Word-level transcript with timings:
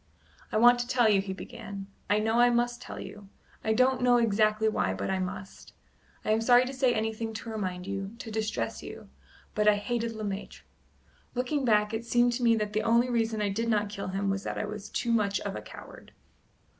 "I 0.51 0.57
want 0.57 0.79
to 0.79 0.87
tell 0.87 1.07
you," 1.07 1.21
he 1.21 1.31
began 1.31 1.85
"I 2.09 2.17
know 2.17 2.39
I 2.39 2.49
must 2.49 2.81
tell 2.81 2.99
you 2.99 3.29
I 3.63 3.71
don't 3.73 4.01
know 4.01 4.17
exactly 4.17 4.67
why, 4.67 4.95
but 4.95 5.11
I 5.11 5.19
must 5.19 5.73
I 6.25 6.31
am 6.31 6.41
sorry 6.41 6.65
to 6.65 6.73
say 6.73 6.91
anything 6.95 7.33
to 7.33 7.51
remind 7.51 7.85
you 7.85 8.15
to 8.17 8.31
distress 8.31 8.81
you 8.81 9.09
but 9.53 9.67
I 9.67 9.75
hated 9.75 10.13
Le 10.13 10.23
Maître! 10.23 10.61
Looking 11.35 11.65
back, 11.65 11.93
it 11.93 12.03
seems 12.03 12.37
to 12.37 12.43
me 12.43 12.55
that 12.55 12.73
the 12.73 12.81
only 12.81 13.11
reason 13.11 13.43
I 13.43 13.49
did 13.49 13.69
not 13.69 13.89
kill 13.89 14.07
him 14.07 14.31
was 14.31 14.41
that 14.41 14.57
I 14.57 14.65
was 14.65 14.89
too 14.89 15.11
much 15.11 15.39
of 15.41 15.55
a 15.55 15.61
coward." 15.61 16.13